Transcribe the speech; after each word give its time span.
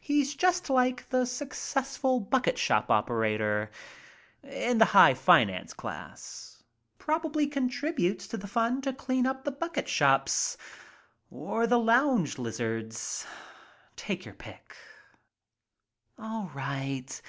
He's 0.00 0.34
just 0.34 0.70
like 0.70 1.08
the 1.08 1.24
successful 1.24 2.18
bucket 2.18 2.58
shop 2.58 2.90
operator— 2.90 3.70
in 4.42 4.78
the 4.78 4.86
high 4.86 5.14
finance 5.14 5.72
class— 5.72 6.64
probably 6.98 7.46
contributes 7.46 8.26
to 8.26 8.36
the 8.36 8.48
fund 8.48 8.82
to 8.82 8.92
clean 8.92 9.24
up 9.24 9.44
the 9.44 9.52
bucket 9.52 9.88
shops— 9.88 10.56
or 11.30 11.68
the 11.68 11.78
lounge 11.78 12.38
lizards— 12.38 13.24
take 13.94 14.24
your 14.24 14.34
pick." 14.34 14.74
"All 16.18 16.50
right. 16.56 17.22